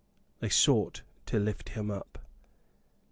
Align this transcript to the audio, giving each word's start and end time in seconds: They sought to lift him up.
They 0.39 0.49
sought 0.49 1.03
to 1.27 1.37
lift 1.39 1.69
him 1.69 1.91
up. 1.91 2.25